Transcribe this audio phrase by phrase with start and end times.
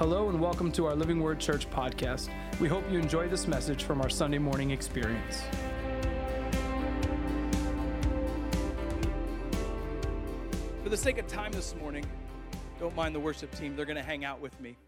[0.00, 2.30] Hello and welcome to our Living Word Church podcast.
[2.58, 5.42] We hope you enjoy this message from our Sunday morning experience.
[10.82, 12.06] For the sake of time this morning,
[12.78, 14.78] don't mind the worship team, they're going to hang out with me.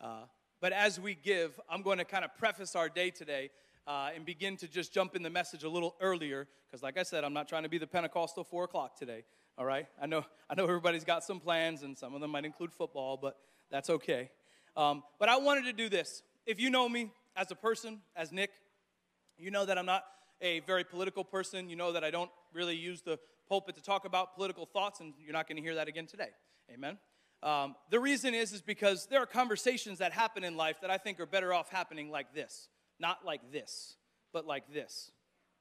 [0.00, 0.22] Uh,
[0.60, 3.50] but as we give, I'm going to kind of preface our day today
[3.86, 7.04] uh, and begin to just jump in the message a little earlier, because like I
[7.04, 9.22] said, I'm not trying to be the Pentecostal four o'clock today.
[9.58, 12.44] All right, I know I know everybody's got some plans, and some of them might
[12.44, 13.36] include football, but
[13.70, 14.28] that's okay.
[14.76, 16.22] Um, but I wanted to do this.
[16.46, 18.50] If you know me as a person, as Nick,
[19.38, 20.04] you know that I'm not
[20.40, 21.68] a very political person.
[21.68, 23.18] You know that I don't really use the
[23.48, 26.30] pulpit to talk about political thoughts, and you're not going to hear that again today.
[26.72, 26.98] Amen.
[27.42, 30.98] Um, the reason is is because there are conversations that happen in life that I
[30.98, 32.68] think are better off happening like this,
[32.98, 33.96] not like this,
[34.32, 35.10] but like this.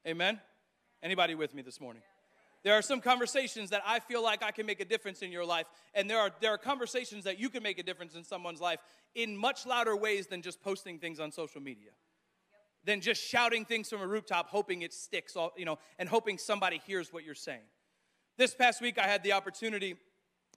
[0.08, 0.40] Amen.
[1.04, 2.02] Anybody with me this morning?
[2.66, 5.46] There are some conversations that I feel like I can make a difference in your
[5.46, 8.60] life, and there are, there are conversations that you can make a difference in someone's
[8.60, 8.80] life
[9.14, 11.92] in much louder ways than just posting things on social media.
[12.84, 16.40] Than just shouting things from a rooftop, hoping it sticks, all, you know, and hoping
[16.40, 17.68] somebody hears what you're saying.
[18.36, 19.96] This past week, I had the opportunity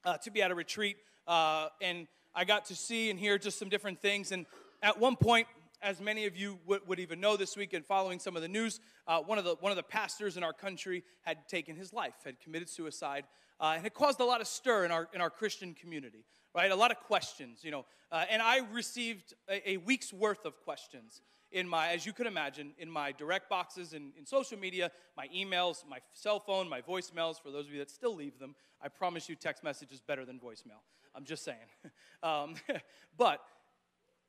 [0.06, 3.58] uh, to be at a retreat, uh, and I got to see and hear just
[3.58, 4.32] some different things.
[4.32, 4.46] And
[4.82, 5.46] at one point,
[5.82, 8.48] as many of you would, would even know this week and following some of the
[8.48, 11.92] news, uh, one, of the, one of the pastors in our country had taken his
[11.92, 13.24] life, had committed suicide,
[13.60, 16.70] uh, and it caused a lot of stir in our, in our Christian community, right?
[16.70, 17.84] A lot of questions, you know.
[18.10, 22.26] Uh, and I received a, a, week's worth of questions in my, as you could
[22.26, 26.80] imagine, in my direct boxes in, in social media, my emails, my cell phone, my
[26.80, 28.54] voicemails, for those of you that still leave them.
[28.82, 30.82] I promise you text message is better than voicemail.
[31.14, 31.56] I'm just saying.
[32.22, 32.54] um,
[33.16, 33.40] but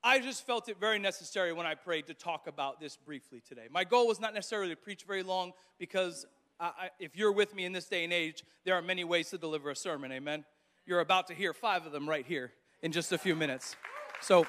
[0.03, 3.67] I just felt it very necessary when I prayed to talk about this briefly today.
[3.69, 6.25] My goal was not necessarily to preach very long because
[6.59, 9.37] I, if you're with me in this day and age, there are many ways to
[9.37, 10.45] deliver a sermon, amen?
[10.85, 13.75] You're about to hear five of them right here in just a few minutes.
[14.21, 14.47] So,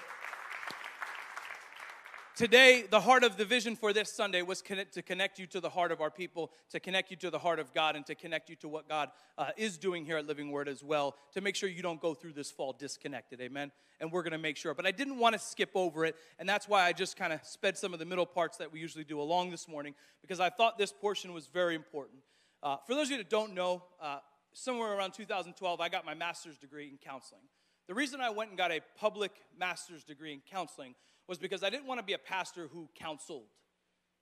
[2.40, 5.60] Today, the heart of the vision for this Sunday was connect, to connect you to
[5.60, 8.14] the heart of our people, to connect you to the heart of God, and to
[8.14, 11.42] connect you to what God uh, is doing here at Living Word as well, to
[11.42, 13.42] make sure you don't go through this fall disconnected.
[13.42, 13.70] Amen.
[14.00, 14.72] And we're going to make sure.
[14.72, 17.44] But I didn't want to skip over it, and that's why I just kind of
[17.44, 20.48] sped some of the middle parts that we usually do along this morning, because I
[20.48, 22.20] thought this portion was very important.
[22.62, 24.20] Uh, for those of you that don't know, uh,
[24.54, 27.42] somewhere around 2012, I got my master's degree in counseling.
[27.86, 30.94] The reason I went and got a public master's degree in counseling
[31.30, 33.46] was because I didn't want to be a pastor who counseled,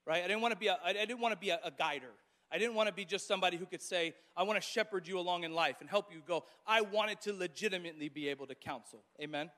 [0.05, 0.23] right?
[0.23, 2.11] I didn't want to be a, I didn't want to be a, a guider.
[2.51, 5.17] I didn't want to be just somebody who could say, I want to shepherd you
[5.17, 6.45] along in life and help you go.
[6.67, 9.03] I wanted to legitimately be able to counsel.
[9.19, 9.49] Amen?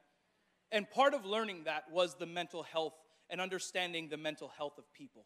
[0.71, 2.93] And part of learning that was the mental health
[3.29, 5.25] and understanding the mental health of people.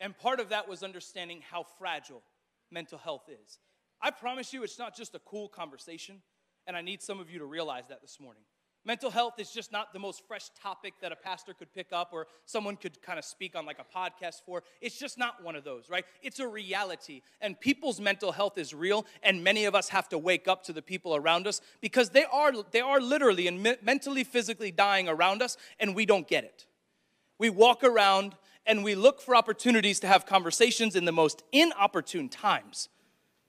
[0.00, 2.22] And part of that was understanding how fragile
[2.70, 3.58] mental health is.
[4.00, 6.22] I promise you, it's not just a cool conversation,
[6.66, 8.42] and I need some of you to realize that this morning.
[8.84, 12.10] Mental health is just not the most fresh topic that a pastor could pick up
[12.12, 14.64] or someone could kind of speak on like a podcast for.
[14.80, 16.04] It's just not one of those, right?
[16.20, 17.22] It's a reality.
[17.40, 20.72] And people's mental health is real, and many of us have to wake up to
[20.72, 25.08] the people around us because they are, they are literally and me- mentally, physically dying
[25.08, 26.66] around us, and we don't get it.
[27.38, 28.34] We walk around
[28.66, 32.88] and we look for opportunities to have conversations in the most inopportune times.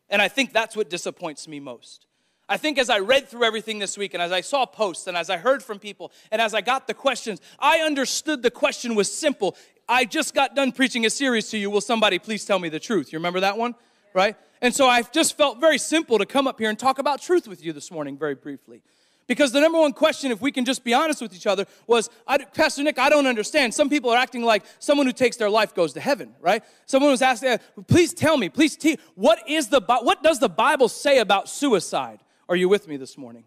[0.10, 2.06] And I think that's what disappoints me most.
[2.50, 5.16] I think as I read through everything this week and as I saw posts and
[5.16, 8.96] as I heard from people and as I got the questions, I understood the question
[8.96, 9.56] was simple.
[9.88, 11.70] I just got done preaching a series to you.
[11.70, 13.14] Will somebody please tell me the truth?
[13.14, 13.76] You remember that one?
[14.14, 14.36] Right?
[14.62, 17.48] And so I just felt very simple to come up here and talk about truth
[17.48, 18.82] with you this morning, very briefly.
[19.26, 22.10] Because the number one question, if we can just be honest with each other, was
[22.54, 23.74] Pastor Nick, I don't understand.
[23.74, 26.62] Some people are acting like someone who takes their life goes to heaven, right?
[26.86, 30.90] Someone was asking, please tell me, please, te- what, is the, what does the Bible
[30.90, 32.20] say about suicide?
[32.50, 33.46] Are you with me this morning?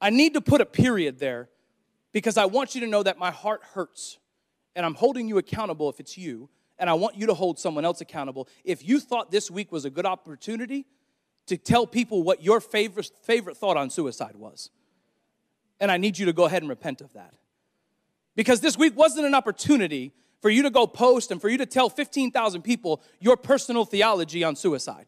[0.00, 1.48] I need to put a period there
[2.12, 4.18] because I want you to know that my heart hurts
[4.76, 6.48] and I'm holding you accountable if it's you,
[6.78, 8.48] and I want you to hold someone else accountable.
[8.64, 10.86] If you thought this week was a good opportunity
[11.46, 14.70] to tell people what your favorite, favorite thought on suicide was,
[15.78, 17.34] and I need you to go ahead and repent of that.
[18.34, 21.66] Because this week wasn't an opportunity for you to go post and for you to
[21.66, 25.06] tell 15,000 people your personal theology on suicide.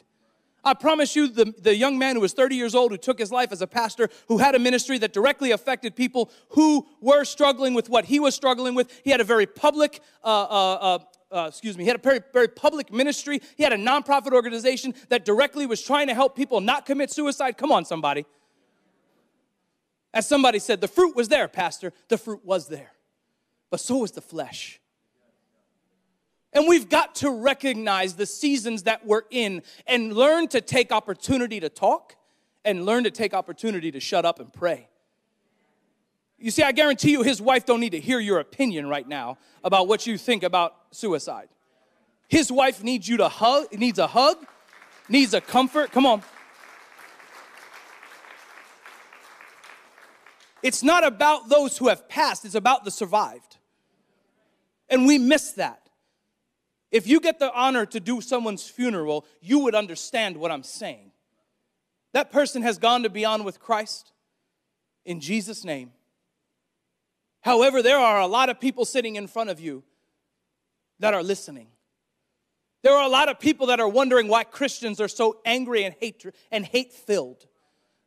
[0.67, 3.31] I promise you, the, the young man who was 30 years old, who took his
[3.31, 7.73] life as a pastor, who had a ministry that directly affected people who were struggling
[7.73, 10.99] with what he was struggling with, he had a very public, uh, uh, uh,
[11.31, 13.41] uh excuse me, he had a very, very public ministry.
[13.57, 17.57] He had a nonprofit organization that directly was trying to help people not commit suicide.
[17.57, 18.27] Come on, somebody.
[20.13, 21.93] As somebody said, the fruit was there, Pastor.
[22.09, 22.91] The fruit was there.
[23.71, 24.81] But so was the flesh.
[26.57, 31.61] And we've got to recognize the seasons that we're in and learn to take opportunity
[31.61, 32.17] to talk
[32.65, 34.89] and learn to take opportunity to shut up and pray.
[36.39, 39.37] You see, I guarantee you his wife don't need to hear your opinion right now
[39.65, 41.51] about what you think about suicide.
[42.27, 44.39] His wife needs you to hug, needs a hug,
[45.11, 45.93] needs a comfort.
[45.93, 46.23] Come on.
[50.63, 53.59] It's not about those who have passed, it's about the survived.
[54.89, 55.86] And we miss that.
[56.97, 61.13] If you get the honor to do someone's funeral, you would understand what I'm saying.
[62.15, 64.13] That person has gone to beyond with Christ
[65.05, 65.91] in Jesus' name.
[67.43, 69.85] However, there are a lot of people sitting in front of you
[70.99, 71.67] that are listening.
[72.83, 75.95] There are a lot of people that are wondering why Christians are so angry and
[76.01, 77.45] hate and hate filled.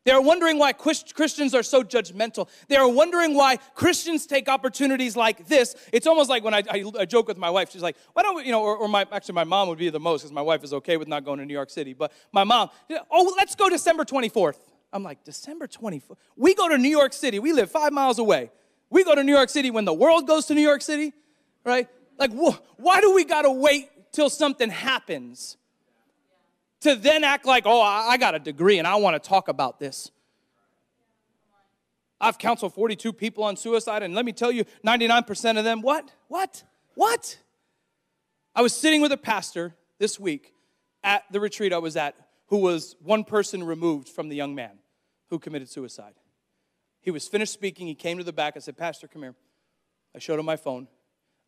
[0.05, 2.47] They are wondering why Christians are so judgmental.
[2.67, 5.75] They are wondering why Christians take opportunities like this.
[5.91, 8.35] It's almost like when I, I, I joke with my wife, she's like, why don't
[8.35, 10.41] we, you know, or, or my, actually my mom would be the most because my
[10.41, 11.93] wife is okay with not going to New York City.
[11.93, 12.69] But my mom,
[13.11, 14.57] oh, let's go December 24th.
[14.93, 16.15] I'm like, December 24th?
[16.35, 17.37] We go to New York City.
[17.39, 18.51] We live five miles away.
[18.89, 21.13] We go to New York City when the world goes to New York City,
[21.63, 21.87] right?
[22.17, 25.57] Like, wh- why do we got to wait till something happens
[26.81, 29.79] to then act like, oh, I got a degree and I want to talk about
[29.79, 30.11] this.
[32.21, 36.11] I've counseled 42 people on suicide, and let me tell you, 99% of them, what?
[36.27, 36.63] What?
[36.95, 37.37] What?
[38.53, 40.53] I was sitting with a pastor this week
[41.01, 42.15] at the retreat I was at
[42.47, 44.79] who was one person removed from the young man
[45.29, 46.15] who committed suicide.
[46.99, 47.87] He was finished speaking.
[47.87, 48.57] He came to the back.
[48.57, 49.35] I said, Pastor, come here.
[50.13, 50.87] I showed him my phone.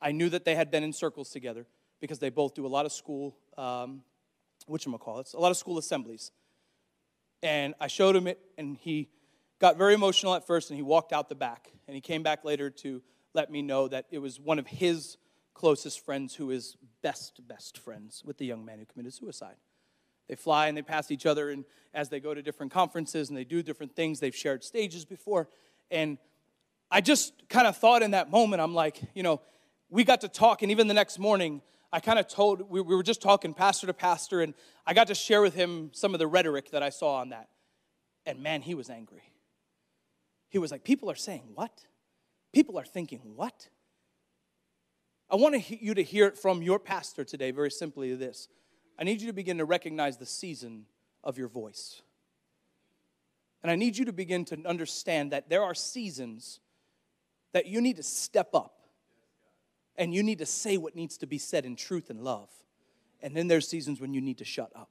[0.02, 1.66] I knew that they had been in circles together
[2.00, 4.04] because they both do a lot of school, um,
[4.70, 6.32] whatchamacallits, a lot of school assemblies.
[7.44, 9.10] And I showed him it, and he
[9.60, 11.72] got very emotional at first, and he walked out the back.
[11.88, 13.02] And he came back later to
[13.34, 15.18] let me know that it was one of his
[15.54, 19.56] closest friends who is best, best friends with the young man who committed suicide.
[20.28, 23.38] They fly and they pass each other, and as they go to different conferences and
[23.38, 25.50] they do different things, they've shared stages before.
[25.90, 26.18] And
[26.90, 29.42] I just kind of thought in that moment, I'm like, you know,
[29.90, 31.62] we got to talk, and even the next morning,
[31.94, 34.54] I kind of told, we, we were just talking pastor to pastor, and
[34.86, 37.50] I got to share with him some of the rhetoric that I saw on that.
[38.26, 39.24] And man, he was angry.
[40.50, 41.86] He was like, People are saying what?
[42.54, 43.70] People are thinking what?
[45.30, 48.50] I want you to hear it from your pastor today, very simply this.
[49.00, 50.86] I need you to begin to recognize the season
[51.24, 52.02] of your voice.
[53.64, 56.60] And I need you to begin to understand that there are seasons
[57.54, 58.81] that you need to step up
[59.98, 62.50] and you need to say what needs to be said in truth and love.
[63.22, 64.90] And then there's seasons when you need to shut up.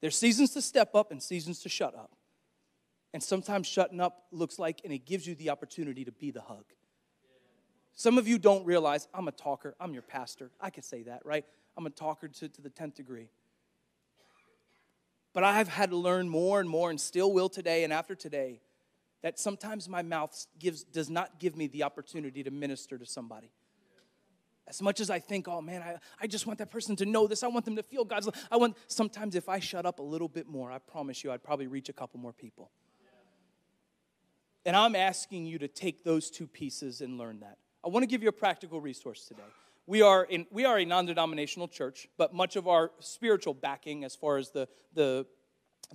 [0.00, 2.12] There's seasons to step up and seasons to shut up.
[3.12, 6.42] And sometimes shutting up looks like, and it gives you the opportunity to be the
[6.42, 6.64] hug.
[7.94, 10.50] Some of you don't realize I'm a talker, I'm your pastor.
[10.60, 11.44] I could say that, right?
[11.76, 13.30] I'm a talker to, to the 10th degree.
[15.32, 18.60] But I've had to learn more and more, and still will today and after today,
[19.24, 23.50] that sometimes my mouth gives, does not give me the opportunity to minister to somebody.
[24.66, 27.26] As much as I think, oh man, I, I just want that person to know
[27.26, 27.42] this.
[27.42, 28.34] I want them to feel God's love.
[28.52, 31.42] I want, sometimes if I shut up a little bit more, I promise you, I'd
[31.42, 32.70] probably reach a couple more people.
[34.66, 37.56] And I'm asking you to take those two pieces and learn that.
[37.82, 39.42] I want to give you a practical resource today.
[39.86, 44.04] We are, in, we are a non denominational church, but much of our spiritual backing,
[44.04, 45.24] as far as the, the,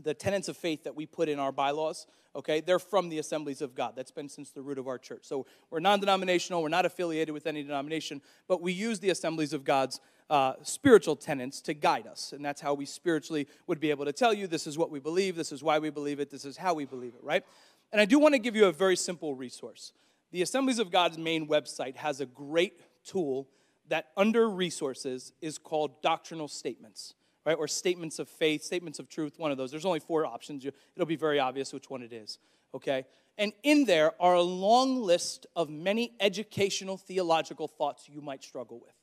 [0.02, 3.62] the tenets of faith that we put in our bylaws, okay, they're from the assemblies
[3.62, 3.94] of God.
[3.96, 5.22] That's been since the root of our church.
[5.24, 9.54] So we're non denominational, we're not affiliated with any denomination, but we use the assemblies
[9.54, 12.34] of God's uh, spiritual tenets to guide us.
[12.34, 15.00] And that's how we spiritually would be able to tell you this is what we
[15.00, 17.44] believe, this is why we believe it, this is how we believe it, right?
[17.92, 19.94] And I do want to give you a very simple resource.
[20.32, 23.48] The Assemblies of God's main website has a great tool
[23.88, 27.16] that under resources is called doctrinal statements,
[27.50, 27.58] right?
[27.58, 29.72] Or statements of faith, statements of truth, one of those.
[29.72, 30.64] There's only four options.
[30.64, 32.38] It'll be very obvious which one it is,
[32.76, 33.06] okay?
[33.40, 38.80] And in there are a long list of many educational theological thoughts you might struggle
[38.80, 38.94] with.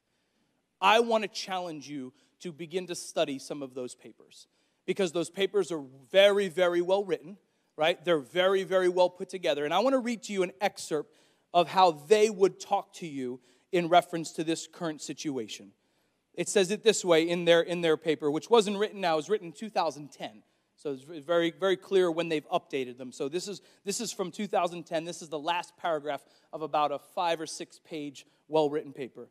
[0.80, 4.46] I want to challenge you to begin to study some of those papers
[4.86, 7.38] because those papers are very, very well written
[7.76, 8.02] right?
[8.06, 9.66] They're very, very well put together.
[9.66, 11.14] And I want to read to you an excerpt
[11.52, 15.72] of how they would talk to you in reference to this current situation.
[16.36, 19.16] It says it this way in their, in their paper, which wasn't written now, it
[19.16, 20.42] was written in 2010.
[20.76, 23.10] So it's very, very clear when they've updated them.
[23.10, 25.04] So this is, this is from 2010.
[25.04, 29.30] This is the last paragraph of about a five or six page, well written paper.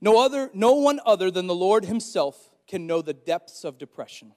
[0.00, 4.32] No, other, no one other than the Lord Himself can know the depths of depression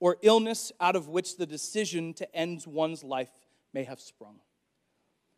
[0.00, 3.30] or illness out of which the decision to end one's life
[3.72, 4.40] may have sprung.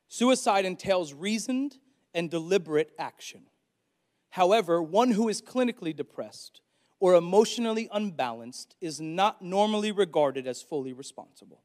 [0.09, 1.79] Suicide entails reasoned
[2.15, 3.43] and deliberate action.
[4.31, 6.61] However, one who is clinically depressed
[7.01, 11.63] or emotionally unbalanced is not normally regarded as fully responsible.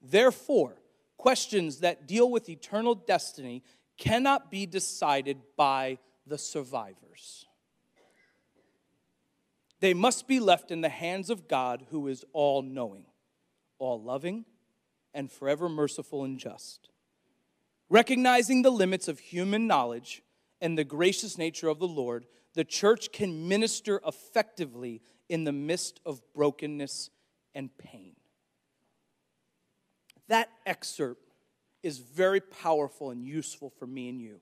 [0.00, 0.80] Therefore,
[1.16, 3.62] questions that deal with eternal destiny
[3.96, 7.46] cannot be decided by the survivors.
[9.80, 13.04] They must be left in the hands of God, who is all knowing,
[13.78, 14.44] all loving,
[15.12, 16.88] and forever merciful and just.
[17.88, 20.22] Recognizing the limits of human knowledge
[20.62, 26.00] and the gracious nature of the Lord, the church can minister effectively in the midst
[26.06, 27.10] of brokenness
[27.54, 28.14] and pain.
[30.28, 31.34] That excerpt
[31.82, 34.40] is very powerful and useful for me and you.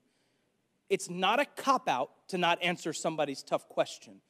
[0.91, 4.21] It's not a cop out to not answer somebody's tough question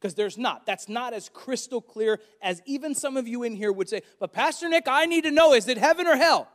[0.00, 0.64] because there's not.
[0.64, 4.32] That's not as crystal clear as even some of you in here would say, but
[4.32, 6.48] Pastor Nick, I need to know is it heaven or hell?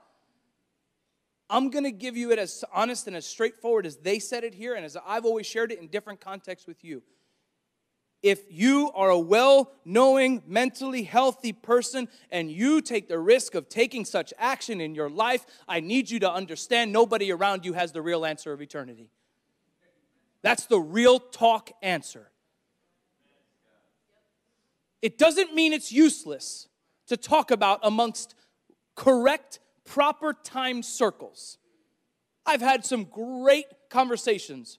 [1.49, 4.53] I'm going to give you it as honest and as straightforward as they said it
[4.53, 7.03] here, and as I've always shared it in different contexts with you.
[8.23, 13.69] If you are a well knowing, mentally healthy person and you take the risk of
[13.69, 17.91] taking such action in your life, I need you to understand nobody around you has
[17.91, 19.11] the real answer of eternity.
[20.41, 22.31] That's the real talk answer.
[25.01, 26.67] It doesn't mean it's useless
[27.07, 28.35] to talk about amongst
[28.95, 31.57] correct, proper time circles.
[32.45, 34.77] I've had some great conversations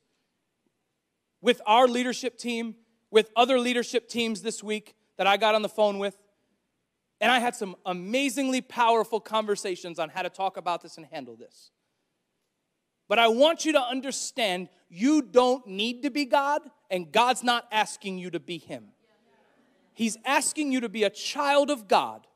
[1.40, 2.76] with our leadership team,
[3.10, 6.16] with other leadership teams this week that I got on the phone with.
[7.20, 11.34] And I had some amazingly powerful conversations on how to talk about this and handle
[11.34, 11.72] this.
[13.08, 16.60] But I want you to understand you don't need to be God,
[16.90, 18.88] and God's not asking you to be Him.
[19.94, 22.26] He's asking you to be a child of God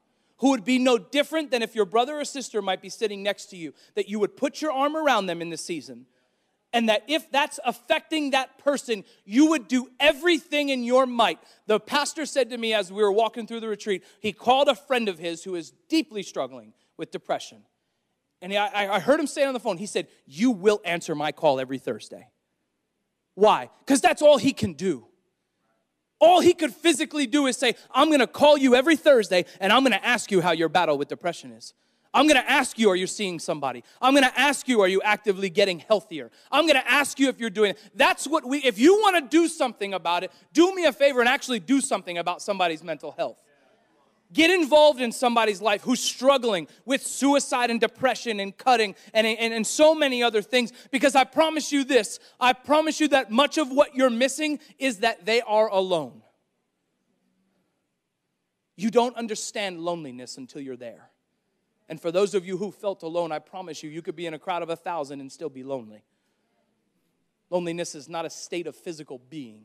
[0.43, 3.47] who would be no different than if your brother or sister might be sitting next
[3.47, 6.05] to you, that you would put your arm around them in this season.
[6.73, 11.39] And that if that's affecting that person, you would do everything in your might.
[11.69, 14.75] The pastor said to me as we were walking through the retreat, he called a
[14.75, 17.63] friend of his who is deeply struggling with depression.
[18.41, 21.31] And I, I heard him say on the phone, he said, You will answer my
[21.31, 22.27] call every Thursday.
[23.37, 23.71] Why?
[23.87, 25.07] Because that's all he can do.
[26.23, 29.83] All he could physically do is say, I'm gonna call you every Thursday and I'm
[29.83, 31.75] gonna ask you how your battle with depression is.
[32.15, 33.83] I'm gonna ask you, are you seeing somebody?
[34.01, 36.31] I'm gonna ask you, are you actively getting healthier?
[36.53, 37.79] I'm gonna ask you if you're doing it.
[37.97, 41.29] That's what we, if you wanna do something about it, do me a favor and
[41.29, 43.43] actually do something about somebody's mental health.
[44.33, 49.53] Get involved in somebody's life who's struggling with suicide and depression and cutting and, and,
[49.53, 50.73] and so many other things.
[50.91, 54.99] Because I promise you this I promise you that much of what you're missing is
[54.99, 56.23] that they are alone.
[58.77, 61.11] You don't understand loneliness until you're there.
[61.89, 64.33] And for those of you who felt alone, I promise you, you could be in
[64.33, 66.05] a crowd of a thousand and still be lonely.
[67.51, 69.65] Loneliness is not a state of physical being,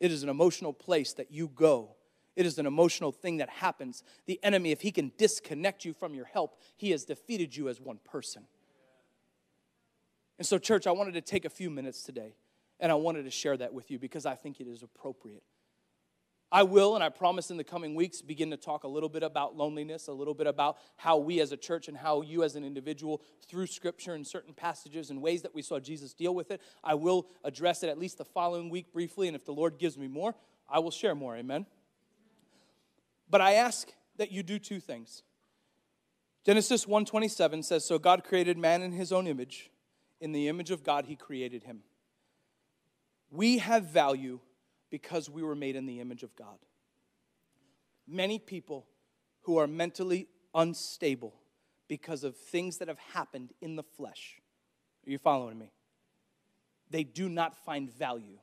[0.00, 1.96] it is an emotional place that you go
[2.36, 4.02] it is an emotional thing that happens.
[4.26, 7.80] The enemy, if he can disconnect you from your help, he has defeated you as
[7.80, 8.44] one person.
[10.38, 12.34] And so, church, I wanted to take a few minutes today
[12.80, 15.44] and I wanted to share that with you because I think it is appropriate.
[16.54, 19.24] I will, and I promise in the coming weeks, begin to talk a little bit
[19.24, 22.54] about loneliness, a little bit about how we as a church and how you as
[22.54, 26.52] an individual, through scripture and certain passages and ways that we saw Jesus deal with
[26.52, 26.60] it.
[26.84, 29.98] I will address it at least the following week briefly, and if the Lord gives
[29.98, 30.36] me more,
[30.68, 31.36] I will share more.
[31.36, 31.66] Amen.
[33.28, 35.22] But I ask that you do two things.
[36.44, 39.70] Genesis 1:27 says so God created man in his own image
[40.20, 41.82] in the image of God he created him.
[43.30, 44.40] We have value
[44.90, 46.58] because we were made in the image of God.
[48.06, 48.86] Many people
[49.42, 51.34] who are mentally unstable
[51.88, 54.40] because of things that have happened in the flesh.
[55.06, 55.72] Are you following me?
[56.90, 58.38] They do not find value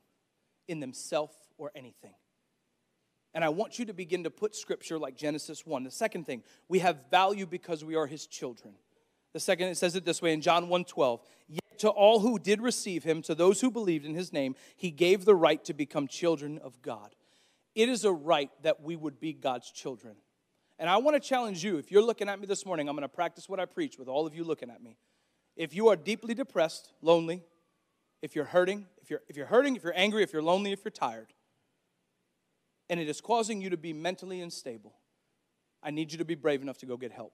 [0.68, 2.14] in themselves or anything.
[3.34, 5.84] And I want you to begin to put scripture like Genesis 1.
[5.84, 8.74] The second thing, we have value because we are his children.
[9.34, 11.22] The second, it says it this way in John 1 12.
[11.48, 14.92] Yet to all who did receive him, to those who believed in his name, he
[14.92, 17.16] gave the right to become children of God.
[17.74, 20.16] It is a right that we would be God's children.
[20.78, 21.78] And I want to challenge you.
[21.78, 24.08] If you're looking at me this morning, I'm going to practice what I preach with
[24.08, 24.98] all of you looking at me.
[25.56, 27.44] If you are deeply depressed, lonely,
[28.22, 30.84] if you're hurting, if you're, if you're hurting, if you're angry, if you're lonely, if
[30.84, 31.34] you're tired,
[32.92, 34.94] and it is causing you to be mentally unstable,
[35.82, 37.34] I need you to be brave enough to go get help.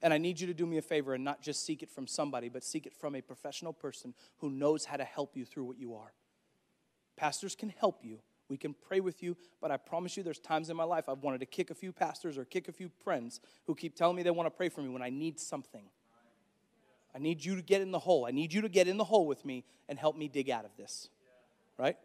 [0.00, 2.06] And I need you to do me a favor and not just seek it from
[2.06, 5.64] somebody, but seek it from a professional person who knows how to help you through
[5.64, 6.12] what you are.
[7.16, 8.20] Pastors can help you.
[8.48, 11.22] We can pray with you, but I promise you there's times in my life I've
[11.22, 14.22] wanted to kick a few pastors or kick a few friends who keep telling me
[14.22, 15.86] they want to pray for me when I need something.
[17.12, 18.24] I need you to get in the hole.
[18.24, 20.64] I need you to get in the hole with me and help me dig out
[20.64, 21.08] of this.
[21.76, 21.96] Right?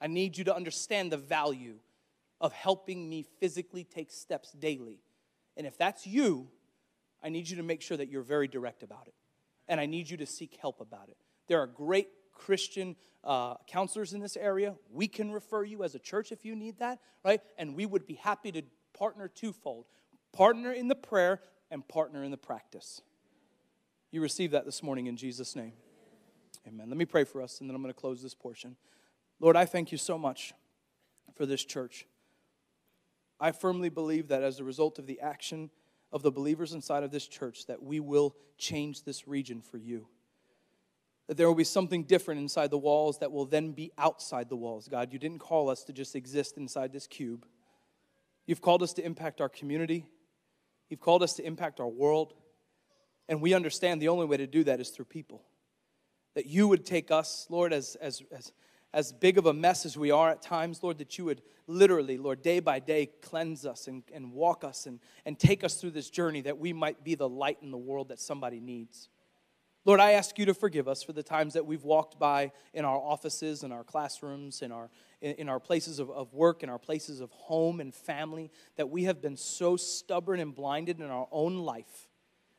[0.00, 1.76] I need you to understand the value
[2.40, 5.00] of helping me physically take steps daily
[5.56, 6.48] And if that's you,
[7.22, 9.14] I need you to make sure that you're very direct about it.
[9.68, 11.16] And I need you to seek help about it.
[11.48, 14.76] There are great Christian uh, counselors in this area.
[14.90, 17.40] We can refer you as a church if you need that, right?
[17.58, 18.62] And we would be happy to
[18.92, 19.86] partner twofold
[20.32, 23.00] partner in the prayer and partner in the practice.
[24.10, 25.72] You receive that this morning in Jesus' name.
[26.68, 26.88] Amen.
[26.88, 28.76] Let me pray for us, and then I'm going to close this portion.
[29.40, 30.54] Lord, I thank you so much
[31.34, 32.06] for this church.
[33.38, 35.70] I firmly believe that as a result of the action
[36.12, 40.06] of the believers inside of this church, that we will change this region for you.
[41.26, 44.56] That there will be something different inside the walls that will then be outside the
[44.56, 44.88] walls.
[44.88, 47.44] God, you didn't call us to just exist inside this cube.
[48.46, 50.06] You've called us to impact our community.
[50.88, 52.32] You've called us to impact our world.
[53.28, 55.42] And we understand the only way to do that is through people.
[56.34, 58.52] That you would take us, Lord, as, as, as
[58.96, 62.16] as big of a mess as we are at times, Lord, that you would literally,
[62.16, 65.90] Lord, day by day cleanse us and, and walk us and, and take us through
[65.90, 69.10] this journey that we might be the light in the world that somebody needs.
[69.84, 72.86] Lord, I ask you to forgive us for the times that we've walked by in
[72.86, 74.88] our offices, in our classrooms, in our,
[75.20, 79.04] in our places of, of work, in our places of home and family, that we
[79.04, 82.08] have been so stubborn and blinded in our own life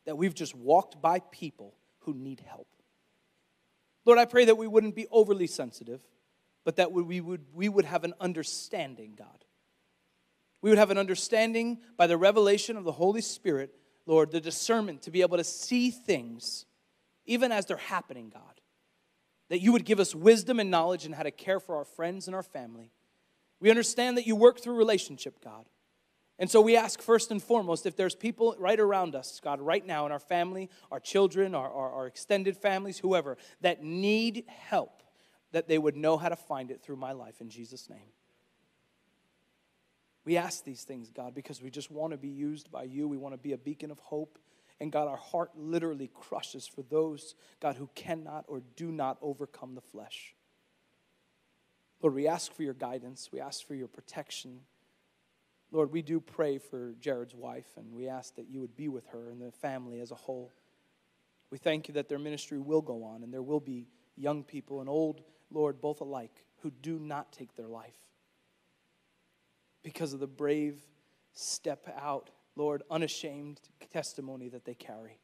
[0.06, 2.68] that we've just walked by people who need help.
[4.06, 6.00] Lord, I pray that we wouldn't be overly sensitive
[6.68, 9.46] but that we would, we would have an understanding, God.
[10.62, 13.74] We would have an understanding by the revelation of the Holy Spirit,
[14.06, 16.66] Lord, the discernment to be able to see things
[17.26, 18.60] even as they're happening, God.
[19.48, 22.28] That you would give us wisdom and knowledge in how to care for our friends
[22.28, 22.92] and our family.
[23.62, 25.68] We understand that you work through relationship, God.
[26.38, 29.88] And so we ask first and foremost if there's people right around us, God, right
[29.88, 35.02] now in our family, our children, our, our, our extended families, whoever, that need help
[35.58, 38.12] that they would know how to find it through my life in Jesus' name.
[40.24, 43.08] We ask these things, God, because we just want to be used by you.
[43.08, 44.38] We want to be a beacon of hope.
[44.80, 49.74] And God, our heart literally crushes for those, God, who cannot or do not overcome
[49.74, 50.36] the flesh.
[52.04, 53.30] Lord, we ask for your guidance.
[53.32, 54.60] We ask for your protection.
[55.72, 59.08] Lord, we do pray for Jarrid's wife, and we ask that you would be with
[59.08, 60.52] her and the family as a whole.
[61.50, 64.82] We thank you that their ministry will go on, and there will be young people
[64.82, 67.96] and old Lord, both alike, who do not take their life
[69.84, 70.80] because of the brave
[71.34, 73.62] step out, Lord, unashamed
[73.94, 75.20] testimony that they carry.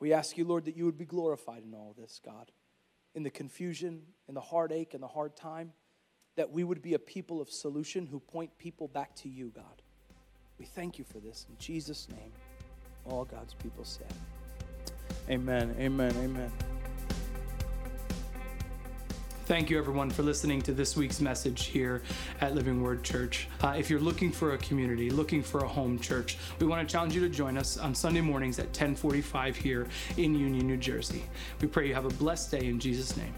[0.00, 2.50] We ask you, Lord, that you would be glorified in all this, God,
[3.14, 5.72] in the confusion, in the heartache, in the hard time,
[6.34, 9.82] that we would be a people of solution who point people back to you, God.
[10.58, 12.32] We thank you for this in Jesus' name.
[13.04, 14.12] All God's people said.
[15.28, 16.71] Amen, amen, amen.
[19.52, 22.00] Thank you, everyone, for listening to this week's message here
[22.40, 23.48] at Living Word Church.
[23.60, 26.90] Uh, if you're looking for a community, looking for a home church, we want to
[26.90, 31.24] challenge you to join us on Sunday mornings at 1045 here in Union, New Jersey.
[31.60, 33.34] We pray you have a blessed day in Jesus' name.